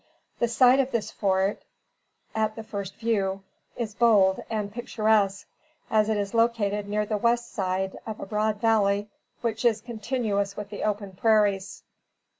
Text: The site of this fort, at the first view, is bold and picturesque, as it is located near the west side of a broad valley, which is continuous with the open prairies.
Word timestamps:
The 0.39 0.47
site 0.47 0.79
of 0.79 0.89
this 0.91 1.11
fort, 1.11 1.61
at 2.33 2.55
the 2.55 2.63
first 2.63 2.95
view, 2.95 3.43
is 3.75 3.93
bold 3.93 4.43
and 4.49 4.73
picturesque, 4.73 5.47
as 5.91 6.09
it 6.09 6.17
is 6.17 6.33
located 6.33 6.89
near 6.89 7.05
the 7.05 7.17
west 7.17 7.53
side 7.53 7.95
of 8.07 8.19
a 8.19 8.25
broad 8.25 8.59
valley, 8.59 9.09
which 9.41 9.63
is 9.63 9.79
continuous 9.79 10.57
with 10.57 10.71
the 10.71 10.83
open 10.85 11.11
prairies. 11.11 11.83